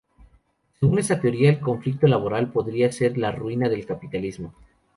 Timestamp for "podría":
2.51-2.91